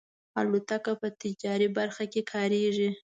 [0.39, 2.89] الوتکه په تجارتي برخه کې کارېږي.